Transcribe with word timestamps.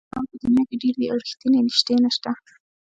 دروغجن 0.11 0.23
په 0.29 0.35
دنیا 0.43 0.63
کې 0.69 0.75
ډېر 0.81 0.95
دي 0.99 1.05
او 1.11 1.17
رښتیني 1.23 1.59
نژدې 1.65 1.95
نشته. 2.03 2.31